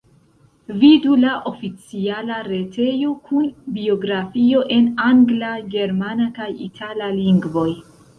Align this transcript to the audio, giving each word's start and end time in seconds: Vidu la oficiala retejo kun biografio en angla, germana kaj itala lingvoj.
Vidu 0.83 1.17
la 1.23 1.33
oficiala 1.49 2.37
retejo 2.47 3.11
kun 3.27 3.45
biografio 3.75 4.63
en 4.77 4.87
angla, 5.09 5.51
germana 5.77 6.27
kaj 6.39 6.49
itala 6.69 7.11
lingvoj. 7.19 7.69